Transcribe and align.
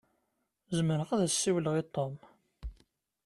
Zemreɣ 0.77 1.09
ad 1.11 1.21
as-siwleɣ 1.27 1.73
i 1.81 1.83
Tom. 1.95 2.13